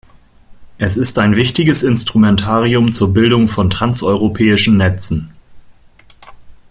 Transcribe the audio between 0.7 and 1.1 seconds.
Es